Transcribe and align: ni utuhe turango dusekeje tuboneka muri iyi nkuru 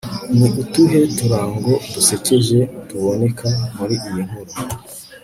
ni 0.37 0.47
utuhe 0.61 0.99
turango 1.17 1.71
dusekeje 1.93 2.59
tuboneka 2.87 3.47
muri 3.75 3.95
iyi 4.07 4.21
nkuru 4.27 4.51